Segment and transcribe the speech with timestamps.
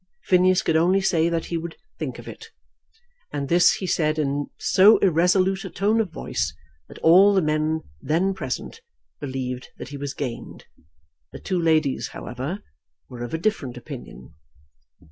[0.23, 2.47] Phineas could only say that he would think of it;
[3.31, 6.55] and this he said in so irresolute a tone of voice
[6.87, 8.81] that all the men then present
[9.19, 10.65] believed that he was gained.
[11.33, 12.63] The two ladies, however,
[13.09, 14.33] were of a different opinion.